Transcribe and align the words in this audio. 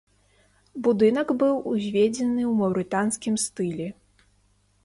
Будынак 0.87 1.27
быў 1.43 1.53
узведзены 1.73 2.43
ў 2.51 2.57
маўрытанскім 2.63 3.35
стылі. 3.45 3.87